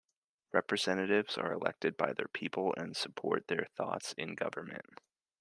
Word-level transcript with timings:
Representatives 0.51 1.37
are 1.37 1.51
elected 1.53 1.95
by 1.95 2.11
the 2.11 2.27
people 2.29 2.73
and 2.75 2.97
support 2.97 3.45
their 3.45 3.67
thoughts 3.77 4.13
in 4.13 4.33
government. 4.33 4.97